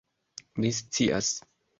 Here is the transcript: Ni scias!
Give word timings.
Ni 0.63 0.71
scias! 0.77 1.29